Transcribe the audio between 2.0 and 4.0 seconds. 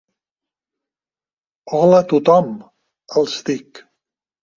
a tothom –els dic.